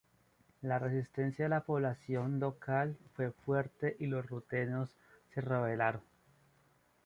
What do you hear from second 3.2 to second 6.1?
fuerte y los rutenos se rebelaron.